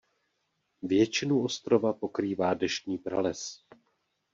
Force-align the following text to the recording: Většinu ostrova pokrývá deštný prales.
Většinu 0.81 1.43
ostrova 1.43 1.93
pokrývá 1.93 2.53
deštný 2.53 2.97
prales. 2.97 3.65